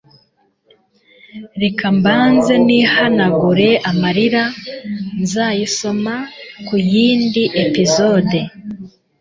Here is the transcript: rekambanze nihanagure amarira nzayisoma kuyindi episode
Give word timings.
rekambanze 1.61 2.53
nihanagure 2.67 3.69
amarira 3.89 4.43
nzayisoma 5.21 6.13
kuyindi 6.67 7.43
episode 7.63 8.37